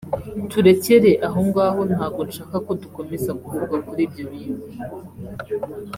[0.51, 4.65] turekere ahongaho ntago nshaka ko dukomeza kuvuga kuri ibyo bintu